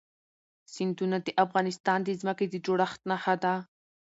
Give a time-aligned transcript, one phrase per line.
[0.73, 3.53] سیندونه د افغانستان د ځمکې د جوړښت نښه ده.